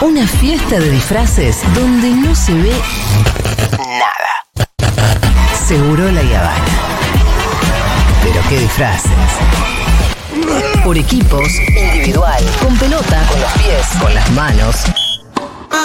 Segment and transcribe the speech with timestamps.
[0.00, 2.72] Una fiesta de disfraces donde no se ve
[3.78, 4.68] nada.
[5.66, 6.64] Seguro la Habana.
[8.22, 9.10] Pero qué disfraces.
[10.84, 14.76] Por equipos, individual, con pelota, con los pies, con las manos,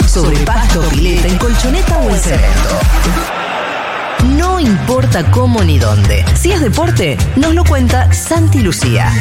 [0.08, 2.80] sobre pasto, pileta, en colchoneta o en cemento.
[4.38, 6.24] No importa cómo ni dónde.
[6.36, 9.12] Si es deporte, nos lo cuenta Santi Lucía.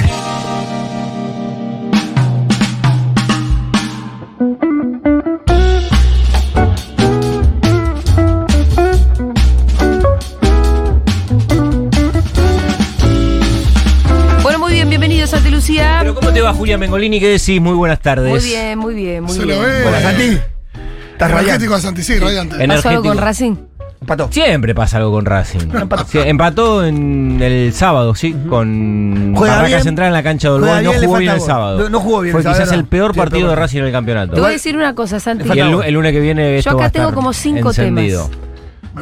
[16.66, 17.20] Julia Mengolini?
[17.20, 17.60] ¿Qué decís?
[17.60, 18.28] Muy buenas tardes.
[18.30, 19.58] Muy bien, muy bien, muy Se bien.
[19.60, 19.82] lo ve.
[19.84, 20.24] Buenas, Santi.
[20.24, 21.40] Estás radiante.
[21.50, 22.56] Energético a Santi, sí, radiante.
[22.56, 23.08] ¿Pasó algo energético.
[23.08, 23.54] con Racing?
[24.00, 24.28] Empató.
[24.30, 25.60] Siempre pasa algo con Racing.
[26.08, 29.82] Sí, empató en el sábado, sí, con Juega Barraca bien.
[29.82, 30.84] Central en la cancha de Juega Uruguay.
[30.84, 31.46] No bien, le jugó bien el gol.
[31.46, 31.78] sábado.
[31.78, 32.84] No- no jugó bien Fue el sábado, quizás ¿verdad?
[32.84, 33.56] el peor Sí, partido de.
[33.56, 34.34] Racing en el campeonato.
[34.34, 35.48] Te voy a decir una cosa, Santi.
[35.48, 37.68] Y el, lu- el lunes que viene esto acá va a tengo estar como cinco
[37.70, 38.28] encendido.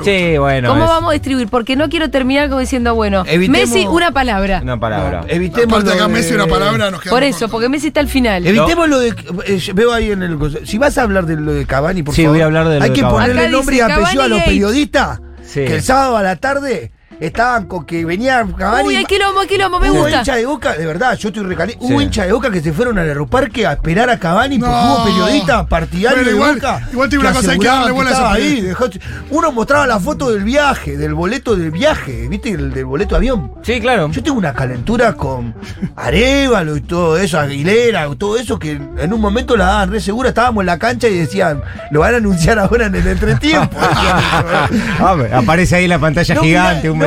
[0.03, 0.70] Sí, bueno.
[0.70, 1.48] ¿Cómo es vamos a distribuir?
[1.48, 4.61] Porque no quiero terminar como diciendo, bueno, Evitemos- Messi, una palabra.
[4.62, 5.25] Una palabra.
[5.28, 8.01] Evitemos Aparte lo acá de- Messi una palabra nos queda Por eso, porque Messi está
[8.01, 8.47] al final.
[8.47, 9.09] Evitemos lo de.
[9.47, 10.39] eh, veo ahí en el.
[10.67, 12.36] Si vas a hablar de lo de Cavani, por Sí, favor.
[12.36, 13.19] voy a hablar de lo Hay de que Cavani.
[13.19, 15.20] ponerle Acá nombre y dice apellido a los periodistas.
[15.47, 15.64] Sí.
[15.67, 18.89] Que el sábado a la tarde estaban con que venía Cavani.
[18.89, 20.19] Uy, hay quilombo, hay quilombo, me Hubo gusta.
[20.19, 21.45] hincha de boca, de verdad, yo estoy.
[21.45, 21.77] Sí.
[21.81, 24.95] Hubo hincha de boca que se fueron al aeroparque a esperar a Cavani porque No.
[24.95, 26.89] hubo periodistas partidarios Bueno, de igual- boca.
[26.92, 28.61] igual te digo una cosa, hay que darle bola a esos estaba ahí.
[28.61, 28.89] dejó-
[29.31, 32.51] Uno mostraba la foto del viaje, del boleto del viaje, ¿viste?
[32.51, 33.53] El del boleto de avión.
[33.62, 34.11] Sí, claro.
[34.11, 35.55] Yo tengo una calentura con
[35.97, 40.29] Arevalo y todo eso, Aguilera, todo eso que en un momento la daban re segura.
[40.31, 43.77] Estábamos en la cancha y decían, lo van a anunciar ahora en el entretiempo.
[45.01, 46.98] Ah, aparece ahí la pantalla No gigante mirá- un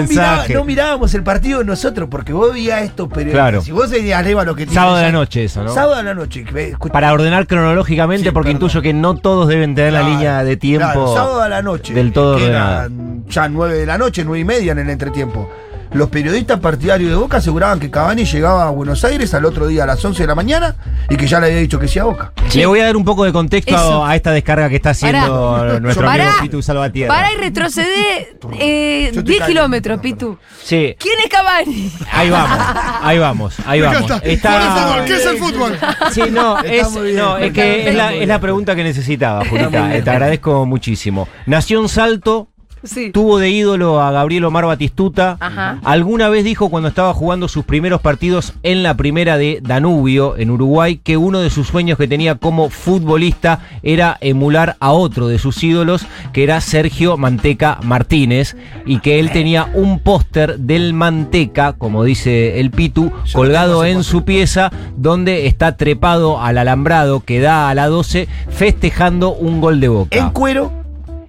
[0.53, 3.61] no mirábamos el partido nosotros porque vos veías esto, pero Claro.
[3.61, 5.73] si vos veías Arevalo que tiene Sábado de la noche eso, ¿no?
[5.73, 6.45] Sábado de la noche.
[6.91, 8.63] Para ordenar cronológicamente, Sí, porque perdón.
[8.67, 10.85] intuyo que no todos deben tener la línea de tiempo.
[10.85, 11.93] claro, sábado a la noche.
[11.93, 15.49] del todo que eran ya nueve de la noche, nueve y media en el entretiempo.
[15.93, 19.83] Los periodistas partidarios de Boca aseguraban que Cavani llegaba a Buenos Aires al otro día
[19.83, 20.75] a las 11 de la mañana
[21.09, 22.33] y que ya le había dicho que sí a Boca.
[22.53, 24.05] Le voy a dar un poco de contexto Eso.
[24.05, 25.79] a esta descarga que está haciendo Pará.
[25.79, 26.23] nuestro Pará.
[26.25, 27.13] amigo Pitu Salvatierra.
[27.13, 29.99] Para y retrocede eh, Yo estoy 10 caliente, kilómetros.
[30.01, 30.37] Pitu.
[30.63, 31.91] Sí, ¿Quién es Cavani?
[32.11, 32.57] ahí vamos,
[33.01, 34.11] ahí vamos, ahí vamos.
[34.23, 35.05] Está- ¿Cuál es el fútbol?
[35.05, 35.77] ¿Qué es el fútbol?
[36.11, 37.15] Sí, no, Está es, muy bien.
[37.17, 39.89] no, es que es la, es la pregunta que necesitaba, Julita.
[40.03, 41.27] Te agradezco muchísimo.
[41.45, 42.49] Nació en Salto,
[42.83, 43.11] Sí.
[43.11, 45.37] tuvo de ídolo a Gabriel Omar Batistuta.
[45.39, 45.79] Ajá.
[45.83, 50.51] Alguna vez dijo cuando estaba jugando sus primeros partidos en la primera de Danubio, en
[50.51, 55.39] Uruguay, que uno de sus sueños que tenía como futbolista era emular a otro de
[55.39, 58.55] sus ídolos, que era Sergio Manteca Martínez,
[58.85, 64.23] y que él tenía un póster del Manteca, como dice el Pitu, colgado en su
[64.23, 69.87] pieza, donde está trepado al alambrado que da a la 12, festejando un gol de
[69.87, 70.17] boca.
[70.17, 70.76] En cuero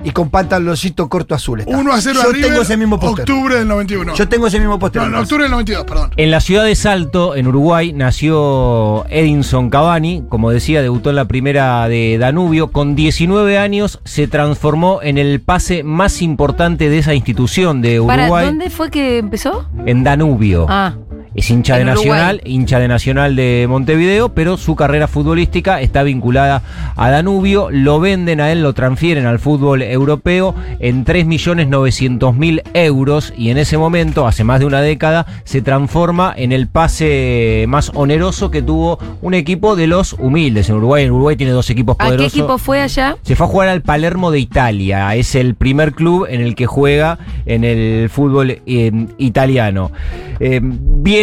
[0.09, 1.61] y con pantaloncito corto azul.
[1.61, 1.77] está.
[1.77, 3.23] 1 a 0 Yo a River, tengo ese mismo póster.
[3.23, 4.15] octubre del 91.
[4.15, 5.03] Yo tengo ese mismo póster.
[5.03, 6.11] no, en octubre del 92, perdón.
[6.17, 11.27] En la ciudad de Salto, en Uruguay, nació Edinson Cavani, como decía, debutó en la
[11.27, 12.69] primera de Danubio.
[12.73, 18.23] Con 19 años se transformó en el pase más importante de esa institución de ¿Para
[18.25, 19.69] Uruguay, dónde fue que empezó?
[19.87, 20.67] en Danubio.
[20.69, 20.95] Ah,
[21.39, 22.09] Es hincha de Uruguay.
[22.09, 26.63] Nacional, hincha de Nacional de Montevideo, pero su carrera futbolística está vinculada
[26.97, 27.69] a Danubio.
[27.71, 33.79] Lo venden a él, lo transfieren al fútbol europeo en 3.900.000 euros y en ese
[33.79, 38.99] momento, hace más de una década, se transforma en el pase más oneroso que tuvo
[39.23, 41.05] un equipo de los humildes en Uruguay.
[41.05, 42.37] En Uruguay tiene dos equipos ¿a qué poderosos.
[42.37, 43.17] equipo fue allá?
[43.23, 45.15] Se fue a jugar al Palermo de Italia.
[45.15, 49.93] Es el primer club en el que juega en el fútbol eh, italiano.
[50.41, 50.61] Eh,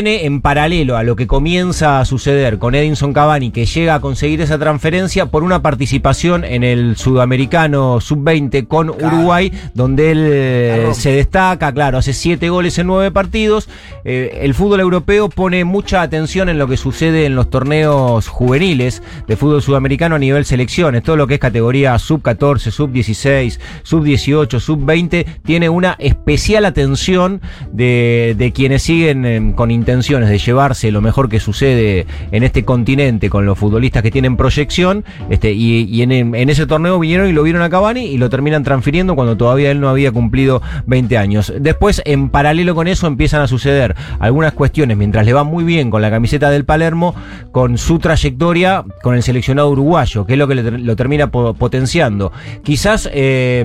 [0.05, 4.01] viene en paralelo a lo que comienza a suceder con Edinson Cavani, que llega a
[4.01, 10.89] conseguir esa transferencia por una participación en el sudamericano sub-20 con Uruguay, donde él eh,
[10.93, 13.67] se destaca, claro, hace siete goles en nueve partidos.
[14.03, 19.01] Eh, el fútbol europeo pone mucha atención en lo que sucede en los torneos juveniles
[19.27, 21.01] de fútbol sudamericano a nivel selecciones.
[21.01, 27.41] Todo lo que es categoría sub-14, sub-16, sub-18, sub-20, tiene una especial atención
[27.71, 29.71] de, de quienes siguen eh, con
[30.01, 35.05] de llevarse lo mejor que sucede en este continente con los futbolistas que tienen proyección.
[35.29, 39.15] Este, y en, ese torneo vinieron y lo vieron a Cavani y lo terminan transfiriendo
[39.15, 41.53] cuando todavía él no había cumplido 20 años.
[41.59, 45.89] Después, en paralelo con eso, empiezan a suceder algunas cuestiones mientras le va muy bien
[45.89, 47.15] con la camiseta del Palermo,
[47.51, 52.31] con su trayectoria con el seleccionado uruguayo, que es lo que lo termina po- potenciando.
[52.63, 53.61] Quizás eh,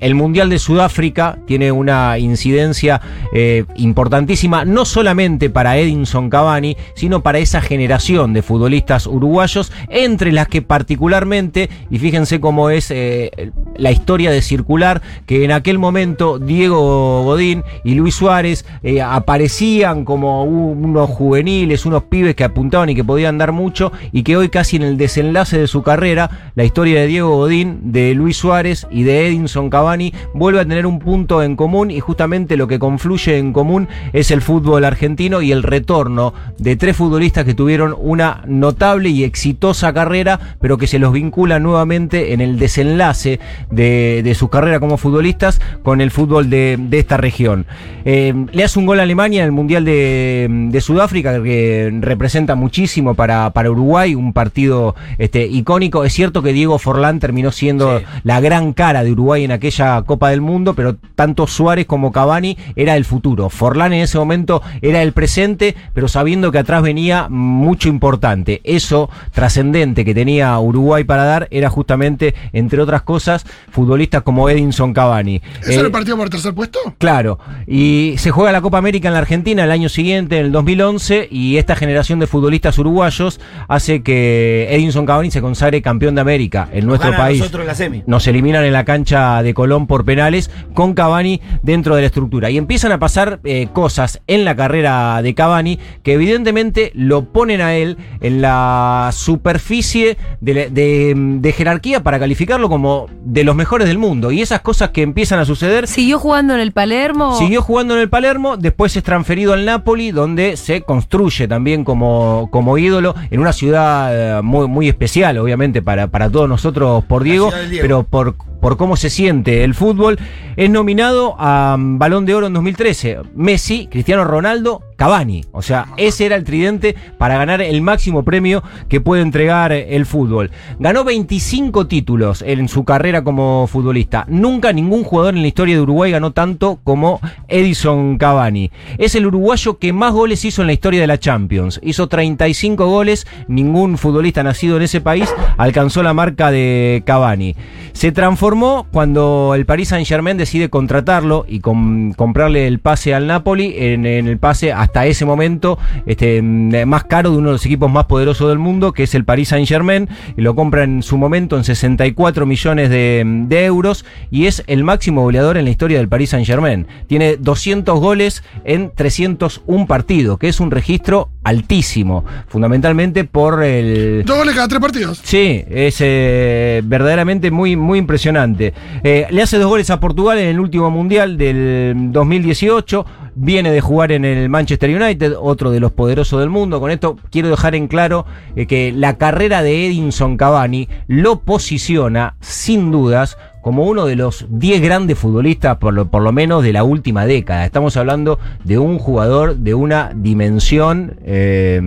[0.00, 3.00] el Mundial de Sudáfrica tiene una incidencia
[3.32, 10.32] eh, importantísima, no solamente para Edinson Cavani, sino para esa generación de futbolistas uruguayos, entre
[10.32, 15.78] las que particularmente, y fíjense cómo es eh, la historia de circular, que en aquel
[15.78, 22.88] momento Diego Godín y Luis Suárez eh, aparecían como unos juveniles, unos pibes que apuntaban
[22.90, 26.50] y que podían dar mucho, y que hoy casi en el desenlace de su carrera,
[26.54, 30.86] la historia de Diego Godín, de Luis Suárez y de Edinson Cavani vuelve a tener
[30.86, 35.37] un punto en común y justamente lo que confluye en común es el fútbol argentino
[35.42, 40.86] y el retorno de tres futbolistas que tuvieron una notable y exitosa carrera, pero que
[40.86, 43.40] se los vincula nuevamente en el desenlace
[43.70, 47.66] de, de su carrera como futbolistas con el fútbol de, de esta región.
[48.04, 52.54] Eh, le hace un gol a Alemania en el Mundial de, de Sudáfrica, que representa
[52.54, 56.04] muchísimo para, para Uruguay, un partido este, icónico.
[56.04, 58.04] Es cierto que Diego Forlán terminó siendo Sí.
[58.24, 62.56] la gran cara de Uruguay en aquella Copa del Mundo, pero tanto Suárez como Cavani
[62.76, 63.48] era el futuro.
[63.50, 68.62] Forlán en ese momento era el presente, pero sabiendo que atrás venía mucho importante.
[68.64, 74.94] Eso trascendente que tenía Uruguay para dar era justamente, entre otras cosas, futbolistas como Edinson
[74.94, 75.42] Cavani.
[75.60, 76.78] ¿Eso Eh, era el partido por tercer puesto?
[76.96, 80.52] Claro, y se juega la Copa América en la Argentina el año siguiente, en el
[80.52, 83.38] 2011, y esta generación de futbolistas uruguayos
[83.68, 87.40] hace que Edinson Cavani se consagre campeón de América en nuestro Gana país.
[87.40, 88.02] nosotros en la semi.
[88.06, 92.48] Nos eliminan en la cancha de Colón por penales con Cavani dentro de la estructura.
[92.48, 97.60] Y empiezan a pasar eh, cosas en la carrera de Cavani que evidentemente lo ponen
[97.60, 103.54] a él en la superficie de, la- de- de jerarquía para calificarlo como de los
[103.56, 104.30] mejores del mundo.
[104.32, 107.36] Y esas cosas que empiezan a suceder ¿Siguió jugando en el Palermo?
[107.38, 112.48] Siguió jugando en el Palermo, después es transferido al Napoli, donde se construye también como,
[112.50, 117.22] como ídolo en una ciudad eh, muy, muy especial, obviamente, para, para todos nosotros por
[117.22, 117.50] Diego.
[117.80, 120.18] pero por, por cómo se siente el fútbol.
[120.56, 123.18] Es nominado a mm, Balón de Oro en 2013.
[123.34, 125.44] Messi, Cristiano Ronaldo, Cavani.
[125.52, 130.06] O sea, ese era el tridente para ganar el máximo premio que puede entregar el
[130.06, 130.50] fútbol.
[130.80, 134.24] Ganó 25 títulos en su carrera como futbolista.
[134.28, 138.72] Nunca ningún jugador en la historia de Uruguay ganó tanto como Edison Cavani.
[138.98, 141.78] Es el uruguayo que más goles hizo en la historia de la Champions.
[141.82, 143.26] Hizo 35 goles.
[143.46, 147.54] Ningún futbolista nacido en ese país alcanzó la marca de Cavani.
[147.92, 148.47] Se transformó
[148.92, 154.06] cuando el Paris Saint Germain decide contratarlo y com- comprarle el pase al Napoli en,
[154.06, 158.06] el pase hasta ese momento este, mm, más caro de uno de los equipos más
[158.06, 161.64] poderosos del mundo, que es el Paris Saint Germain, lo compra en su momento en
[161.64, 166.30] 64 millones de, de euros y es el máximo goleador en la historia del Paris
[166.30, 166.86] Saint Germain.
[167.06, 174.22] Tiene 200 goles en 301 partidos, que es un registro altísimo, fundamentalmente por el...
[174.24, 175.20] Dos goles cada tres partidos.
[175.22, 178.74] Sí, es eh, verdaderamente muy, muy impresionante.
[179.02, 183.06] Eh, le hace dos goles a Portugal en el último mundial del 2018.
[183.34, 186.80] Viene de jugar en el Manchester United, otro de los poderosos del mundo.
[186.80, 192.36] Con esto quiero dejar en claro eh, que la carrera de Edinson Cavani lo posiciona,
[192.40, 196.72] sin dudas, como uno de los 10 grandes futbolistas, por lo, por lo menos de
[196.72, 197.66] la última década.
[197.66, 201.78] Estamos hablando de un jugador de una dimensión eh,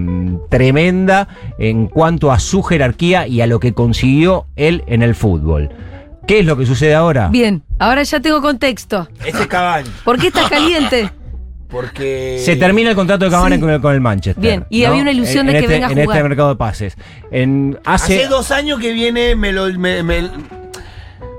[0.50, 5.70] tremenda en cuanto a su jerarquía y a lo que consiguió él en el fútbol.
[6.28, 7.30] ¿Qué es lo que sucede ahora?
[7.30, 9.08] Bien, ahora ya tengo contexto.
[9.26, 9.90] Ese es Cavani.
[10.06, 11.10] ¿Por qué estás caliente?
[11.68, 12.40] Porque.
[12.46, 13.62] Se termina el contrato de Cavani Sí.
[13.62, 14.40] con, el, con el Manchester.
[14.40, 16.24] Bien, y había una ilusión de que este, venga a En este jugar.
[16.30, 16.96] mercado de pases.
[17.32, 19.66] En, Hace, hace, dos años que viene me lo.
[19.80, 20.61] Me, me-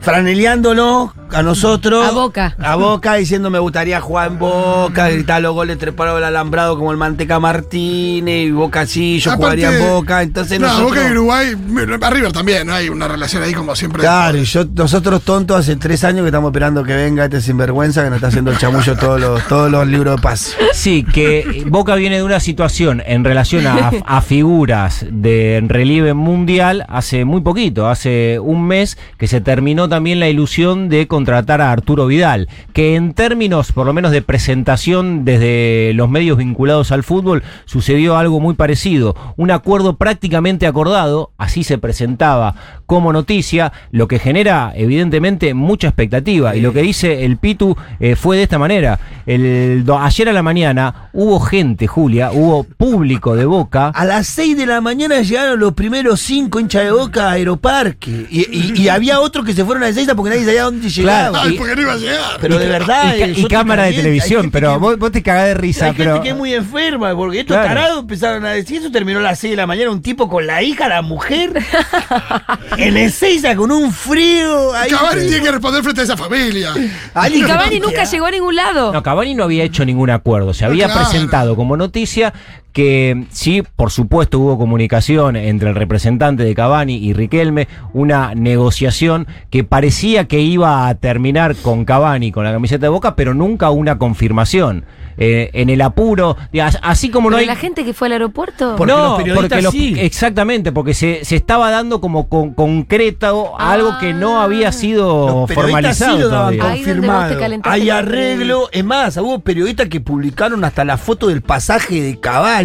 [0.03, 2.07] franeleándonos a nosotros.
[2.07, 2.55] A Boca.
[2.59, 6.91] A Boca, diciendo me gustaría jugar en Boca, gritar los goles trepados del alambrado como
[6.93, 10.23] el Manteca Martínez, y Boca sí, yo Aparte- jugaría en Boca.
[10.23, 10.91] Entonces No, nosotros.
[10.91, 11.57] Boca y Uruguay,
[12.03, 12.75] a River también, ¿no?
[12.75, 14.01] hay una relación ahí como siempre.
[14.03, 18.03] Claro, y yo, nosotros tontos hace tres años que estamos esperando que venga este sinvergüenza
[18.03, 20.57] que nos está haciendo el chamullo todos los, todos los libros de paz.
[20.73, 26.85] Sí, que Boca viene de una situación en relación a, a figuras de relieve mundial
[26.89, 31.71] hace muy poquito, hace un mes, que se terminó también la ilusión de contratar a
[31.71, 37.05] Arturo Vidal, que en términos por lo menos de presentación desde los medios vinculados al
[37.05, 44.09] fútbol sucedió algo muy parecido, un acuerdo prácticamente acordado, así se presentaba como noticia, lo
[44.09, 48.59] que genera evidentemente mucha expectativa y lo que dice el Pitu eh, fue de esta
[48.59, 53.93] manera, el, ayer a la mañana hubo gente, Julia, hubo público de Boca.
[53.95, 58.27] A las 6 de la mañana llegaron los primeros cinco hinchas de boca a Aeroparque.
[58.29, 61.12] Y, y- y había otros que se fueron a Ezeiza porque nadie sabía dónde llegar.
[61.35, 62.39] Ay, y- porque no iba a llegar.
[62.41, 63.15] Pero de verdad.
[63.17, 66.13] y, cámara de televisión, pero que- vos, vos te cagás de risa, Hay pero.
[66.15, 67.69] gente que es muy enferma, porque estos Claro.
[67.69, 70.47] tarados empezaron a decir, eso terminó a las 6 de la mañana, un tipo con
[70.47, 71.53] la hija, la mujer,
[72.79, 74.75] en Ezeiza con un frío.
[74.75, 74.91] ahí.
[74.91, 76.73] Cavani tiene que responder frente a esa familia.
[77.15, 78.93] Alguien Y Cavani nunca llegó a ningún lado.
[78.93, 80.55] No, Cavani no había hecho ningún acuerdo.
[80.55, 81.01] Se había claro.
[81.09, 82.33] presentado como noticia
[82.73, 89.27] que sí, por supuesto, hubo comunicación entre el representante de Cavani y Riquelme, una negociación
[89.51, 93.71] que parecía que iba a terminar con Cavani con la camiseta de Boca, pero nunca
[93.71, 94.85] una confirmación.
[95.19, 96.39] Eh, en el apuro,
[96.81, 98.77] así como no hay la gente que fue al aeropuerto.
[98.79, 99.95] Porque no, los periodistas porque los- sí.
[99.99, 103.73] exactamente, porque se, se estaba dando como con, concreto Ah.
[103.73, 106.19] algo que no había sido Los periodistas sí formalizado.
[106.19, 107.37] lo daban confirmado.
[107.65, 108.69] Hay arreglo.
[108.73, 112.62] Es más, hubo periodistas que publicaron hasta la foto del pasaje de Cavani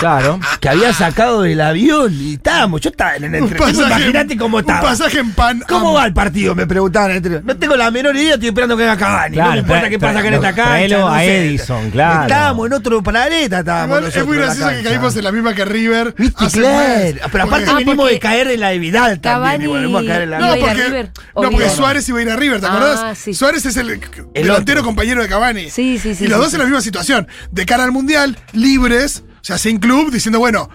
[0.00, 0.38] Claro.
[0.60, 2.12] que había sacado del avión.
[2.12, 4.82] Y estábamos, yo estaba en el Un pasaje, Imagínate cómo un estaba.
[4.82, 5.62] pasaje en pan.
[5.68, 6.54] ¿Cómo va el partido?
[6.54, 7.52] Me preguntaban en el entretiempo.
[7.52, 9.36] No tengo la menor idea, estoy esperando que venga Cavani.
[9.36, 10.98] no me importa qué pasa tra- en esta cancha.
[10.98, 11.46] no a sé.
[11.46, 12.22] Edison, claro.
[12.22, 15.64] Estábamos en otro planeta, estábamos Igual es muy gracioso que caímos en la misma que
[15.64, 16.14] River.
[16.16, 16.76] Viste, hace claro.
[16.78, 17.30] un.
[17.32, 19.60] Pero aparte Porque- Ah, venimos de caer en la de Vidal también.
[19.60, 21.70] Cavani- y volvemos a caer en la ¿Iba No, porque, no, porque?
[21.70, 23.18] Suárez iba a ir a River, ¿te Ah, acordás?
[23.18, 23.34] sí.
[23.34, 24.00] Suárez es el,
[24.34, 25.70] delantero compañero de Cavani.
[25.70, 27.26] Sí, sí, sí, Y los dos en la misma situación.
[27.50, 30.68] De cara al Mundial, libres, sea, sin club, diciendo, bueno,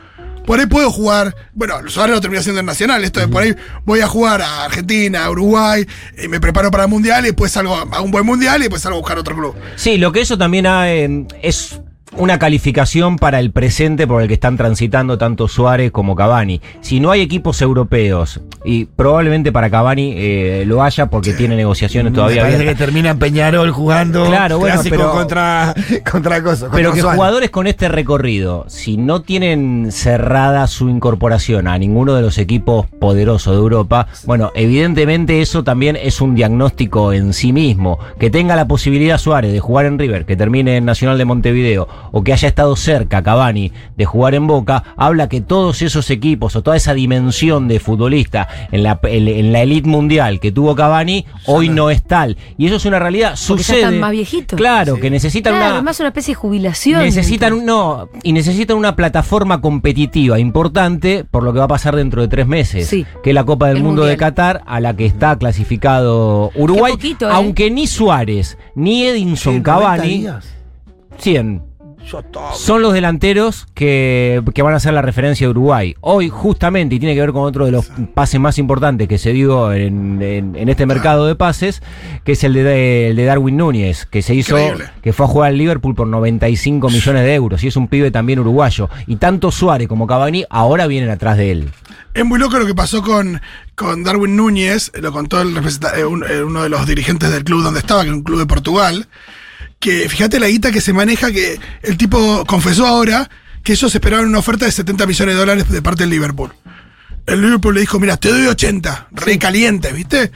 [0.46, 1.36] por ahí puedo jugar.
[1.54, 3.04] Bueno, Suárez lo termina siendo en Nacional.
[3.04, 3.54] Esto de por ahí
[3.86, 5.86] voy a jugar a Argentina, a Uruguay,
[6.22, 8.82] y me preparo para el Mundial y después salgo a un buen Mundial y después
[8.82, 9.56] salgo a buscar otro club.
[9.76, 11.82] Sí, lo que eso también eh, es
[12.18, 16.62] una calificación para el presente por el que están transitando tanto Suárez como Cavani.
[16.82, 22.14] Si no hay equipos europeos, y probablemente para Cavani eh, lo haya porque tiene negociaciones
[22.14, 25.74] todavía Me parece que termina Peñarol jugando Claro, bueno, pero- contra,
[26.12, 26.70] contra cosas.
[26.72, 32.22] Pero que jugadores con este recorrido, si no tienen cerrada su incorporación a ninguno de
[32.22, 38.00] los equipos poderosos de Europa, bueno, evidentemente eso también es un diagnóstico en sí mismo.
[38.20, 41.88] Que tenga la posibilidad Suárez de jugar en River, que termine en Nacional de Montevideo,
[42.12, 46.56] o que haya estado cerca Cavani de jugar en Boca, habla que todos esos equipos
[46.56, 51.26] o toda esa dimensión de futbolista en la, en, la elite mundial que tuvo Cavani,
[51.46, 52.38] hoy no es tal.
[52.58, 53.36] Y eso es una realidad.
[53.48, 53.80] Porque ya Sucede.
[53.80, 54.58] están más viejitos.
[54.58, 55.74] Claro, que necesitan Claro, una.
[55.76, 57.02] además una especie de jubilación.
[57.04, 61.96] Necesitan un- no, y necesitan una plataforma competitiva importante por lo que va a pasar
[61.96, 63.06] dentro de tres meses, Sí.
[63.24, 64.18] que es la Copa del El Mundo de.
[64.18, 67.32] Qatar, a la que está clasificado Uruguay, poquito, ¿eh?
[67.34, 70.28] aunque ni Suárez ni Edinson Cavani,
[71.18, 71.64] 100,
[72.56, 75.96] son los delanteros que, que van a ser la referencia de Uruguay.
[76.02, 79.32] Hoy, justamente, y tiene que ver con otro de los pases más importantes que se
[79.34, 81.82] dio en, en- en este mercado de pases,
[82.24, 84.90] que es el de, el de Darwin Núñez, que se hizo, Increíble.
[85.02, 88.12] que fue a jugar al Liverpool por 95 millones de euros, y es un pibe
[88.12, 88.90] también uruguayo.
[89.08, 91.70] Y tanto Suárez como Cavani ahora vienen atrás de él.
[92.14, 93.40] Es muy loco lo que pasó con,
[93.76, 95.62] con Darwin Núñez, lo contó el eh,
[96.30, 99.08] eh, uno de los dirigentes del club donde estaba, que era un club de Portugal,
[99.82, 103.30] que fíjate la guita que se maneja, que el tipo confesó ahora
[103.64, 106.54] que ellos esperaban una oferta de 70 millones de dólares de parte del Liverpool.
[107.28, 110.32] El Liverpool le dijo, mira, te doy 80, re caliente, ¿viste?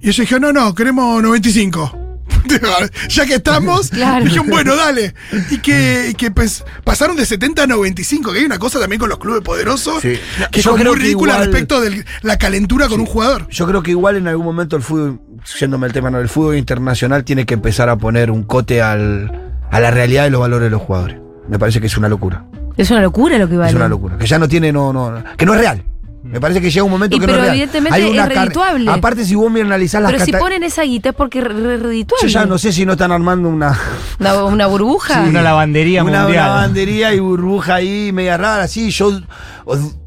[0.00, 2.02] Y ellos dijeron, no, no, queremos 95.
[3.08, 4.24] ya que estamos, Claro.
[4.24, 5.14] dijeron, bueno, dale.
[5.50, 9.00] Y que, y que pues, pasaron de 70 a 95, que hay una cosa también
[9.00, 10.18] con los clubes poderosos, Sí.
[10.52, 13.48] que es Yo creo muy ridícula igual- respecto de la calentura con un jugador.
[13.50, 15.20] Yo creo que igual en algún momento el fútbol,
[15.54, 16.18] yéndome el tema, ¿no?
[16.18, 19.30] el fútbol internacional tiene que empezar a poner un cote al,
[19.70, 21.18] a la realidad de los valores de los jugadores.
[21.48, 22.44] Me parece que es una locura.
[22.76, 23.70] Es una locura lo que vale.
[23.70, 24.18] Es una locura.
[24.18, 25.82] Que ya no tiene, no, no, que no es real.
[26.30, 27.54] Me parece que llega un momento Y que no pero es real.
[27.56, 28.90] evidentemente es car- redituable.
[28.90, 31.76] Aparte, si vos me analizás las Pero si ponen esa guita es porque es re-
[31.78, 32.22] redituable.
[32.22, 33.78] Yo ya no sé si no están armando una,
[34.18, 35.22] Una, una burbuja.
[35.22, 36.44] Una lavandería una, mundial.
[36.46, 38.90] una lavandería y burbuja ahí media rara, así.
[38.90, 39.12] Yo,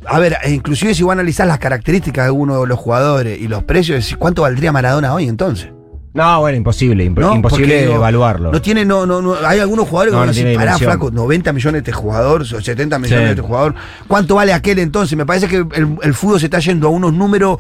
[0.05, 3.47] a ver, e inclusive si vos analizás las características de uno de los jugadores y
[3.47, 5.69] los precios, ¿cuánto valdría Maradona hoy entonces?
[6.19, 7.33] No, bueno, imposible, imp- ¿No?
[7.35, 8.51] imposible evaluarlo.
[8.51, 9.35] No tiene, no, no, no.
[9.45, 12.45] Hay algunos jugadores No, que no tiene pará, flaco, 90 millones de este jugador, o
[12.45, 13.25] 70 millones Sí.
[13.25, 13.73] de este jugador.
[14.07, 15.17] ¿Cuánto vale aquel entonces?
[15.17, 17.57] Me parece que el, el fútbol se está yendo a unos números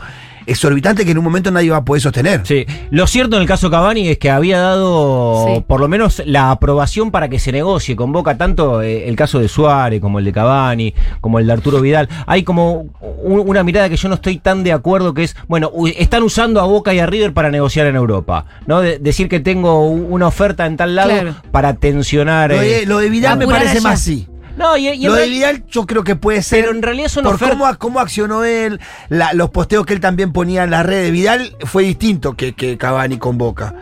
[0.49, 2.41] exorbitantes que en un momento nadie va a poder sostener.
[2.43, 5.63] Sí, lo cierto en el caso Cavani es que había dado Sí.
[5.67, 9.39] por lo menos la aprobación para que se negocie con Boca tanto eh, el caso
[9.39, 12.09] de Suárez como el de Cavani, como el de Arturo Vidal.
[12.25, 12.85] Hay como
[13.23, 16.59] un- una mirada que yo no estoy tan de acuerdo que es, bueno, están usando
[16.61, 18.81] a Boca y a River para negociar en Europa, ¿no?
[18.81, 21.35] De- decir que tengo una oferta en tal lado Claro.
[21.51, 23.81] para tensionar Lo eh, de, lo de Vidal me parece allá.
[23.81, 24.27] más sí.
[24.59, 26.59] No, y, y Lo de Vidal yo creo que puede ser.
[26.65, 30.33] Pero en realidad son Por cómo, cómo accionó él, la- los posteos que él también
[30.33, 31.11] ponía en las redes.
[31.13, 33.73] Vidal fue distinto que, que Cavani con Boca.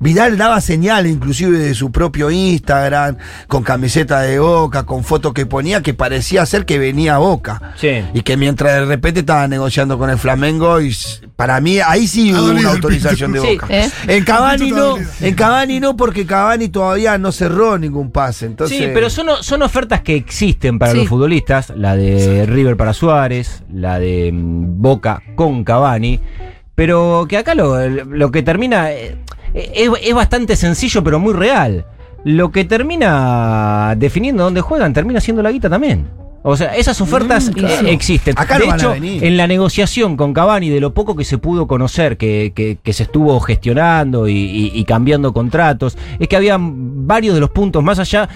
[0.00, 3.16] Vidal daba señales, inclusive de su propio Instagram,
[3.48, 7.72] con camiseta de boca, con fotos que ponía, que parecía ser que venía a boca.
[7.76, 8.04] Sí.
[8.14, 10.94] Y que mientras de repente estaba negociando con el Flamengo, y
[11.34, 13.66] para mí ahí sí hubo una autorización de Sí, boca.
[13.70, 13.90] ¿eh?
[14.06, 18.46] En Cavani no, en Cavani no, porque Cavani todavía no cerró ningún pase.
[18.46, 20.98] Entonces, Sí, pero son, son ofertas que existen para Sí.
[20.98, 26.20] los futbolistas, la de River para Suárez, la de mm, Boca con Cavani,
[26.74, 29.16] pero que acá lo, lo que termina eh,
[29.54, 31.84] es, es bastante sencillo pero muy real.
[32.24, 36.06] Lo que termina definiendo dónde juegan termina siendo la guita también.
[36.42, 37.88] O sea, esas ofertas Mm, claro.
[37.88, 38.34] eh, existen.
[38.38, 41.66] Acá de no hecho, en la negociación con Cavani, de lo poco que se pudo
[41.66, 46.56] conocer, que, que- que se estuvo gestionando y, y- y cambiando contratos, es que había
[46.60, 48.28] varios de los puntos más allá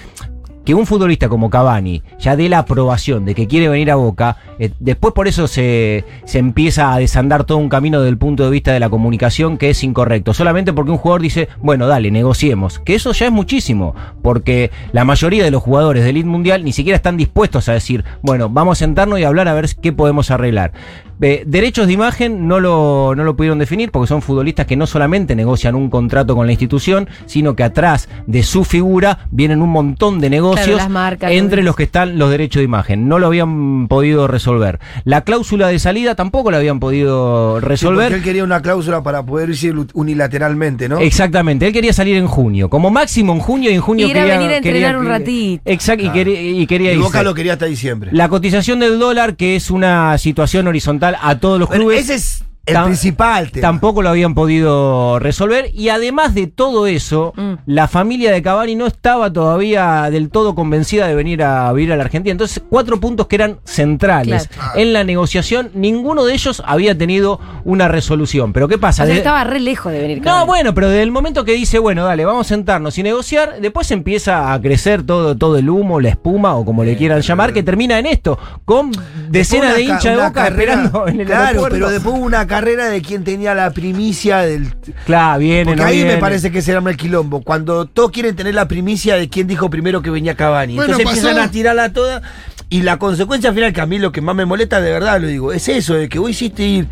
[0.65, 4.37] que un futbolista como Cavani ya dé la aprobación de que quiere venir a Boca,
[4.59, 8.45] eh, después por eso se, se empieza a desandar todo un camino desde el punto
[8.45, 10.35] de vista de la comunicación que es incorrecto.
[10.35, 12.79] Solamente porque un jugador dice, bueno, dale, negociemos.
[12.79, 16.73] Que eso ya es muchísimo, porque la mayoría de los jugadores del Elite Mundial ni
[16.73, 20.31] siquiera están dispuestos a decir, bueno, vamos a sentarnos y hablar a ver qué podemos
[20.31, 20.73] arreglar.
[21.21, 24.89] Eh, derechos de imagen no lo, no lo pudieron definir porque son futbolistas que no
[24.89, 29.71] solamente negocian un contrato con la institución, sino que atrás de su figura vienen un
[29.71, 30.52] montón de negocios
[30.89, 33.09] marcas, entre los que están los derechos de imagen.
[33.09, 34.79] No lo habían podido resolver.
[35.05, 38.13] La cláusula de salida tampoco la habían podido Sí, resolver.
[38.13, 40.99] él quería una cláusula para poder irse unilateralmente, ¿no?
[40.99, 44.21] Exactamente, él quería salir en junio, como máximo en junio y en junio ir a
[44.23, 45.63] quería, venir a quería- entrenar un ratito.
[45.65, 47.25] Exacto, y quería, y quería y Boca irse.
[47.25, 48.11] lo quería hasta diciembre.
[48.13, 52.01] La cotización del dólar, que es una situación horizontal a todos los Bueno, clubes.
[52.09, 53.63] ese es el tam- principal tema.
[53.69, 55.71] Tampoco lo habían podido resolver.
[55.75, 57.53] Y además de todo eso, Mm.
[57.67, 61.97] la familia de Cavani no estaba todavía del todo convencida de venir a vivir a
[61.97, 62.31] la Argentina.
[62.33, 64.73] Entonces, cuatro puntos que eran centrales Claro.
[64.77, 68.53] en la negociación, ninguno de ellos había tenido una resolución.
[68.53, 69.03] Pero ¿qué pasa?
[69.03, 70.19] O sea, De- estaba re lejos de venir.
[70.19, 70.47] no, Cavani.
[70.47, 73.91] bueno, pero desde el momento que dice, bueno, dale, vamos a sentarnos y negociar, después
[73.91, 77.63] empieza a crecer todo, todo el humo, la espuma o como le quieran llamar, que
[77.63, 78.93] termina en esto, con
[79.29, 81.75] decenas de hinchas de boca carrera- esperando en el Claro, aeropuerto.
[81.77, 84.75] pero después una carrera de quien tenía la primicia del.
[85.07, 87.43] Claro, viene, Porque no ahí me parece que se llama el quilombo.
[87.43, 90.77] Cuando todos quieren tener la primicia de quién dijo primero que venía Cavani.
[90.77, 91.29] Bueno, Entonces pasó.
[91.29, 92.23] empiezan a tirarla toda.
[92.69, 95.27] Y la consecuencia final, que a mí lo que más me molesta, de verdad lo
[95.27, 96.89] digo, es eso, de que vos hiciste ir.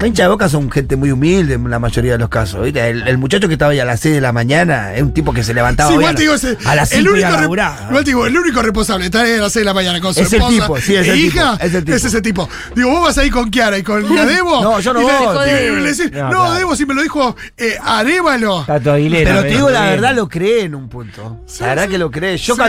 [0.00, 2.62] La hincha de boca son gente muy humilde en la mayoría de los casos.
[2.62, 2.88] ¿viste?
[2.88, 5.32] El, el muchacho que estaba ahí a las 6 de la mañana es un tipo
[5.32, 7.26] que se levantaba Sí, igual te digo, la- ese- a las el 5 y único
[7.26, 7.78] a re- laburar.
[7.88, 10.14] igual te digo, el único responsable está ahí a las 6 de la mañana con
[10.14, 11.96] su Es el tipo, sí, es e el tipo, hija, es el tipo.
[11.96, 12.48] ese tipo.
[12.76, 14.62] Digo, vos vas ahí con Kiara y con la Debo.
[14.62, 15.46] No, yo no voy.
[15.46, 16.54] le- le decís, No, no, claro.
[16.54, 18.62] Debo, si me lo dijo eh, Arevalo.
[18.66, 21.40] Tato Aguilera, Pero te digo la verdad, lo creé en un punto.
[21.46, 21.90] Sí, la verdad sí.
[21.90, 22.36] que lo creé.
[22.36, 22.60] Yo Sí,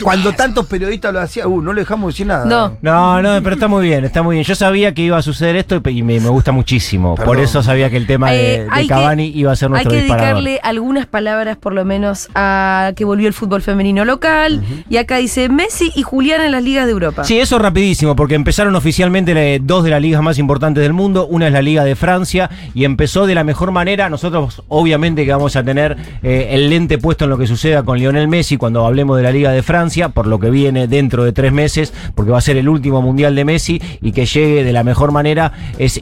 [0.00, 2.44] cuando, lo- tantos periodistas lo hacían, uh, no le dejamos decir nada.
[2.44, 2.78] No.
[2.82, 4.44] No, no, pero está muy bien, está muy bien.
[4.44, 7.14] Yo sabía que iba a suceder esto y me, me gusta muchísimo.
[7.14, 9.66] Por eso sabía que el tema de, Eh, de hay que- Cavani iba a ser
[9.68, 10.42] Hay nuestro que disparador.
[10.44, 14.62] dedicarle algunas palabras, por lo menos, a que volvió el fútbol femenino local.
[14.90, 17.24] Y acá dice Messi y Julián en las ligas de Europa.
[17.24, 21.26] Sí, eso rapidísimo, porque empezaron oficialmente dos de las ligas más importantes del mundo.
[21.26, 24.10] Una es la Liga de Francia y empezó de la mejor manera.
[24.10, 27.98] Nosotros, obviamente, que vamos a tener eh, el lente puesto en lo que suceda con
[27.98, 31.32] Lionel Messi cuando hablemos de la Liga de Francia, por lo que viene dentro de
[31.32, 34.72] tres meses, porque va a ser el último mundial de Messi y que llegue de
[34.72, 35.98] la mejor manera es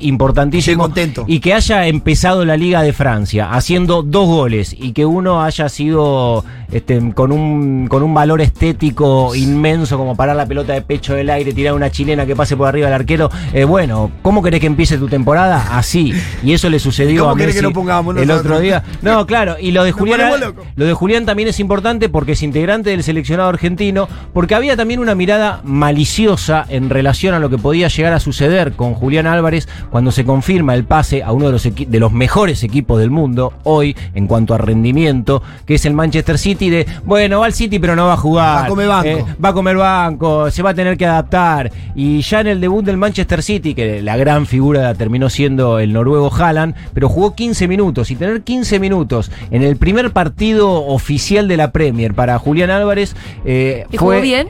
[0.59, 0.87] importantísimo.
[0.87, 1.25] Estoy contento.
[1.27, 5.69] Y que haya empezado la Liga de Francia haciendo dos goles y que uno haya
[5.69, 11.14] sido este, con, un, con un valor estético inmenso como parar la pelota de pecho
[11.14, 13.31] del aire, tirar una chilena que pase por arriba del arquero.
[13.53, 15.77] Eh, bueno, ¿cómo querés que empiece tu temporada?
[15.77, 16.12] Así.
[16.42, 18.83] Y eso le sucedió ¿Cómo a Messi que lo pongamos el otro día.
[19.03, 19.57] No, claro.
[19.61, 23.49] Y lo de Julián, lo de Julián también es importante porque es integrante del seleccionado
[23.49, 28.21] argentino, porque había también una mirada maliciosa en relación a lo que podía llegar a
[28.21, 31.98] suceder con Julián Álvarez cuando se confirma el pase a uno de los, equi- de
[32.00, 36.70] los mejores equipos del mundo hoy en cuanto a rendimiento, que es el Manchester City
[36.70, 38.56] de, bueno, va al City pero no va a jugar.
[38.62, 39.09] Va a comer banco.
[39.09, 41.70] Eh, va a comer banco, se va a tener que adaptar.
[41.94, 45.92] Y ya en el debut del Manchester City, que la gran figura terminó siendo el
[45.92, 48.11] noruego Haaland, pero jugó 15 minutos.
[48.11, 53.14] Y tener 15 minutos en el primer partido oficial de la Premier para Julián Álvarez.
[53.44, 54.48] eh, ¿Y fue- jugó bien?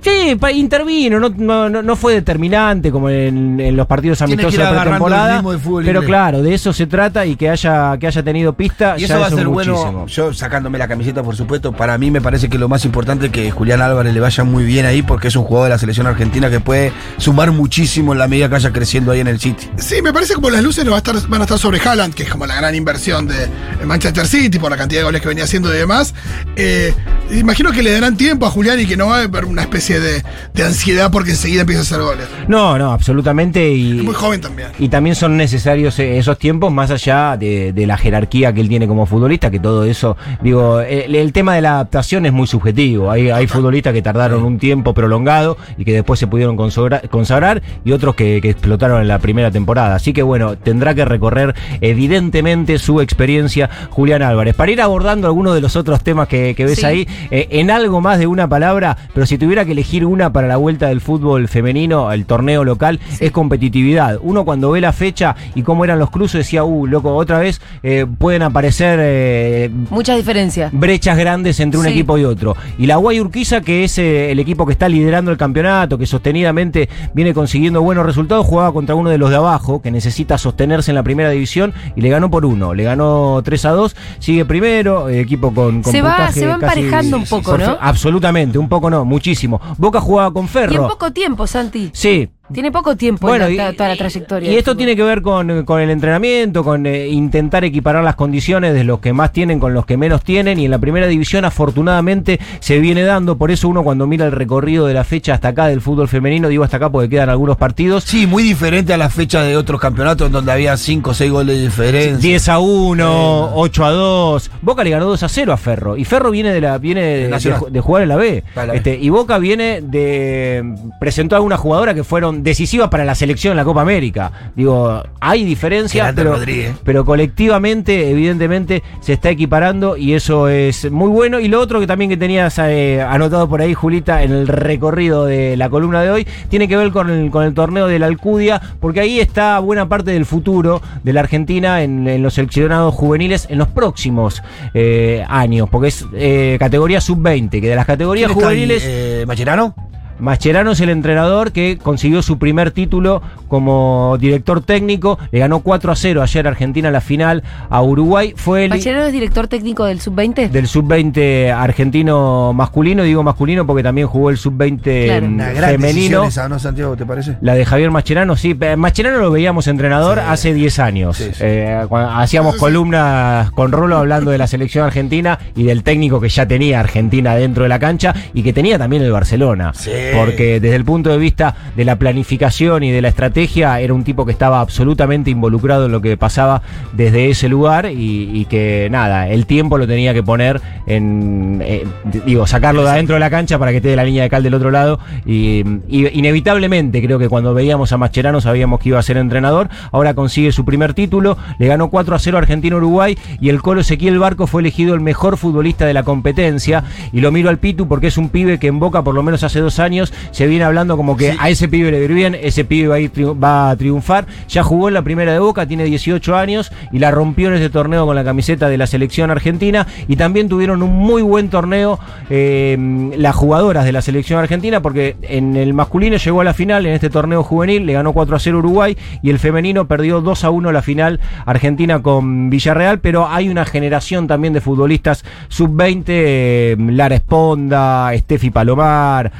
[0.00, 4.64] Sí, intervino, no, no, no- no fue determinante como en, en los partidos amistosos de
[4.80, 5.42] pretemporada.
[5.42, 8.94] fútbol Pero claro, de eso se trata y que haya, que haya tenido pista.
[8.96, 10.06] Y ya eso va a ser bueno, muchísimo.
[10.06, 13.32] yo sacándome la camiseta, por supuesto, para mí me parece que lo más importante es
[13.32, 16.06] que Julián Álvarez le vaya muy bien ahí porque es un jugador de la selección
[16.06, 19.68] argentina que puede sumar muchísimo en la medida que vaya creciendo ahí en el City.
[19.76, 22.14] Sí, me parece como las luces no va a estar, van a estar sobre Haaland,
[22.14, 23.48] que es como la gran inversión de
[23.86, 26.14] Manchester City por la cantidad de goles que venía haciendo y demás.
[26.56, 26.92] Eh,
[27.30, 30.00] imagino que le darán tiempo a Julián y que no va a haber una especie
[30.00, 30.22] de,
[30.54, 32.26] de ansiedad porque enseguida empieza a hacer goles.
[32.48, 33.70] No, no, absolutamente.
[33.70, 34.68] Y, Es muy joven también.
[34.78, 38.68] Y también son necesarios eh, esos tiempos más allá de, de la jerarquía que él
[38.68, 42.46] tiene como futbolista, que todo eso, digo, el, el tema de la adaptación es muy
[42.46, 43.10] subjetivo.
[43.10, 47.62] Hay, hay futbolistas que tardaron un tiempo prolongado y que después se pudieron consagra- consagrar
[47.84, 49.94] y otros que, que explotaron en la primera temporada.
[49.96, 54.54] Así que bueno, tendrá que recorrer evidentemente su experiencia Julián Álvarez.
[54.54, 56.86] Para ir abordando algunos de los otros temas que, que ves Sí.
[56.86, 60.46] ahí, eh, en algo más de una palabra, pero si tuviera que elegir una para
[60.48, 64.18] la vuelta del fútbol femenino, el torneo local, es competitividad.
[64.22, 67.60] Uno cuando ve la fecha y cómo eran los cruces decía, uh, loco, otra vez
[67.82, 70.70] eh, pueden aparecer eh, Muchas diferencias.
[70.72, 71.92] brechas grandes entre un Sí.
[71.92, 72.56] equipo y otro.
[72.78, 76.06] Y la Guay Urquiza, que es eh, el equipo que está liderando el campeonato, que
[76.06, 80.90] sostenidamente viene consiguiendo buenos resultados, jugaba contra uno de los de abajo, que necesita sostenerse
[80.90, 82.74] en la primera división, y le ganó por uno.
[82.74, 86.80] Le ganó 3 a 2, sigue primero, equipo con, con Se va- se va casi-
[86.80, 87.76] emparejando un poco, ¿no?
[87.80, 89.47] Absolutamente, un poco no, muchísimo.
[89.78, 90.88] Boca jugaba con Y en Ferro.
[90.88, 91.90] poco tiempo, Santi.
[91.92, 94.50] Sí, Tiene poco tiempo bueno, en y, la- toda la trayectoria.
[94.50, 98.74] y esto tiene que ver con, con el entrenamiento, con eh, intentar equiparar las condiciones
[98.74, 100.58] de los que más tienen con los que menos tienen.
[100.58, 103.36] Y en la primera división, afortunadamente, se viene dando.
[103.36, 106.48] Por eso uno cuando mira el recorrido de la fecha hasta acá del fútbol femenino,
[106.48, 108.04] digo hasta acá porque quedan algunos partidos.
[108.04, 111.30] Sí, muy diferente a la fecha de otros campeonatos en donde había 5 o 6
[111.30, 112.16] goles de diferencia.
[112.18, 114.50] 10 a 1, 8 a 2.
[114.62, 115.96] Boca le ganó 2 a 0 a Ferro.
[115.96, 118.42] Y Ferro viene de la viene de, de- de jugar en la B.
[118.56, 118.76] La B.
[118.76, 120.74] Este, y Boca viene de.
[121.00, 124.52] presentó a algunas jugadoras que fueron decisivas para la selección en la Copa América.
[124.54, 131.40] Digo, hay diferencia, Grande pero, colectivamente, evidentemente, se está equiparando y eso es muy bueno.
[131.40, 135.24] Y lo otro que también que tenías eh, anotado por ahí, Julita, en el recorrido
[135.24, 138.06] de la columna de hoy, tiene que ver con el, con el torneo de la
[138.06, 142.94] Alcudia, porque ahí está buena parte del futuro de la Argentina en, en los seleccionados
[142.94, 144.42] juveniles en los próximos
[144.74, 148.82] eh, años, porque es eh, categoría sub-20, que de las categorías juveniles...
[148.86, 149.87] Eh, ¿Macherano?
[150.18, 155.18] Mascherano es el entrenador que consiguió su primer título como director técnico.
[155.30, 158.34] Le ganó 4 a 0 ayer Argentina la final a Uruguay.
[158.36, 160.50] Fue el ¿Mascherano es director técnico del sub-20?
[160.50, 163.02] del sub-20 argentino masculino.
[163.02, 165.26] Digo masculino porque también jugó el sub-20 Claro.
[165.28, 166.22] mm, Una gran femenino.
[166.22, 166.96] decisión esa, ¿no, Santiago?
[166.96, 167.36] ¿Te parece?
[167.40, 168.56] La de Javier Mascherano, sí.
[168.76, 170.24] Mascherano lo veíamos entrenador Sí.
[170.28, 171.16] hace 10 años.
[171.16, 171.40] Sí, sí.
[171.40, 176.28] Eh, cuando hacíamos columnas con Rolo hablando de la selección argentina y del técnico que
[176.28, 179.72] ya tenía Argentina dentro de la cancha y que tenía también el Barcelona.
[179.74, 179.90] Sí.
[180.14, 184.04] Porque desde el punto de vista de la planificación y de la estrategia, era un
[184.04, 189.28] tipo que estaba absolutamente involucrado en lo que pasaba desde ese lugar y, que nada,
[189.28, 191.84] el tiempo lo tenía que poner en, eh,
[192.24, 194.42] digo, sacarlo de adentro de la cancha para que esté de la línea de cal
[194.42, 194.98] del otro lado.
[195.26, 199.68] Y, y inevitablemente creo que cuando veíamos a Mascherano sabíamos que iba a ser entrenador,
[199.92, 203.80] ahora consigue su primer título, le ganó 4 a 0 a Argentina-Uruguay y el Colo
[203.80, 206.84] Ezequiel Barco fue elegido el mejor futbolista de la competencia.
[207.12, 209.42] Y lo miro al Pitu porque es un pibe que en Boca por lo menos
[209.42, 212.64] hace dos años se viene hablando como que a ese pibe le va bien, ese
[212.64, 215.84] pibe va a, ir va a triunfar, ya jugó en la primera de Boca, tiene
[215.84, 219.86] 18 años y la rompió en este torneo con la camiseta de la selección argentina.
[220.06, 221.98] Y también tuvieron un muy buen torneo
[222.30, 222.76] eh,
[223.16, 226.92] las jugadoras de la selección argentina porque en el masculino llegó a la final en
[226.92, 230.50] este torneo juvenil, le ganó 4 a 0 Uruguay y el femenino perdió 2 a
[230.50, 236.76] 1 la final Argentina con Villarreal, pero hay una generación también de futbolistas sub-20, eh,
[236.78, 239.32] Lara Esponda, Steffi Palomar,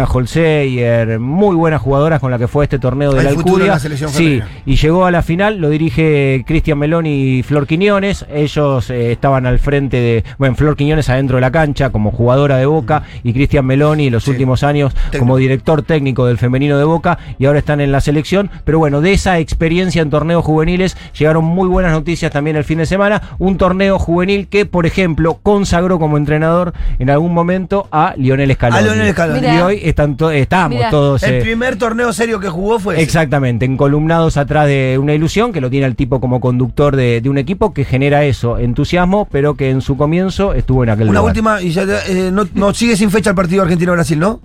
[0.00, 3.78] Agostina Holseyer, muy buenas jugadoras con la que fue este torneo de Hay la Alcudia.
[3.78, 8.24] Sí, y llegó a la final, lo dirige Cristian Meloni y Flor Quiñones.
[8.32, 12.56] Ellos eh, estaban al frente de, bueno, Flor Quiñones adentro de la cancha como jugadora
[12.56, 14.30] de Boca y Cristian Meloni en los Sí.
[14.30, 15.18] últimos años Técnico.
[15.18, 18.50] como director técnico del femenino de Boca y ahora están en la selección.
[18.64, 22.78] Pero bueno, de esa experiencia en torneos juveniles llegaron muy buenas noticias también el fin
[22.78, 23.20] de semana.
[23.38, 28.78] Un torneo juvenil que, por ejemplo, consagró como entrenador en algún momento a Lionel Scaloni.
[28.78, 29.40] A Lionel Scaloni.
[29.40, 29.54] Mirá.
[29.56, 30.90] Y hoy están to- estamos Mirá.
[30.90, 31.22] todos...
[31.22, 33.02] El eh, primer torneo serio que jugó fue ese.
[33.02, 37.28] Exactamente, encolumnados atrás de una ilusión que lo tiene el tipo como conductor de, de
[37.28, 41.20] un equipo que genera eso, entusiasmo, pero que en su comienzo estuvo en aquel Una
[41.20, 41.32] lugar.
[41.32, 44.40] última, y ya eh, no, no sigue sin fecha el partido Argentina-Brasil, ¿no?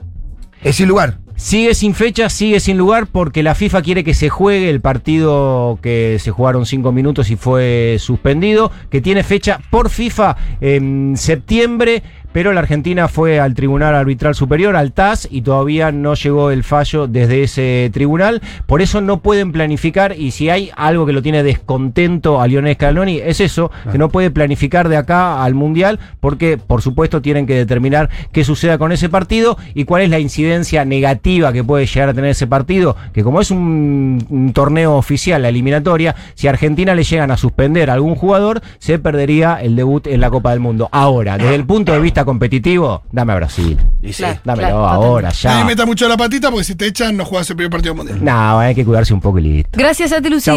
[0.63, 1.19] Es sin lugar.
[1.35, 5.77] Sigue sin fecha, sigue sin lugar porque la FIFA quiere que se juegue el partido
[5.83, 12.01] que se jugaron cinco minutos y fue suspendido, que tiene fecha por FIFA en septiembre,
[12.31, 16.63] pero la Argentina fue al Tribunal Arbitral Superior, al TAS, y todavía no llegó el
[16.63, 18.41] fallo desde ese tribunal.
[18.65, 22.75] Por eso no pueden planificar, y si hay algo que lo tiene descontento a Lionel
[22.75, 27.47] Scaloni, es eso, que no puede planificar de acá al Mundial, porque por supuesto tienen
[27.47, 31.85] que determinar qué suceda con ese partido y cuál es la incidencia negativa que puede
[31.85, 36.47] llegar a tener ese partido, que como es un, un torneo oficial, la eliminatoria, si
[36.47, 40.29] a Argentina le llegan a suspender a algún jugador, se perdería el debut en la
[40.29, 40.89] Copa del Mundo.
[40.91, 43.77] Ahora, desde el punto de vista futbolista competitivo, dame a Brasil.
[44.01, 44.23] Y sí.
[44.23, 44.39] Claro.
[44.43, 45.65] Dámelo Claro, ahora, Nadie ya.
[45.65, 48.23] meta mucho la patita porque si te echan no juegas el primer partido mundial.
[48.23, 49.69] No, hay que cuidarse un poco y listo.
[49.73, 50.53] Gracias a ti, Lucía.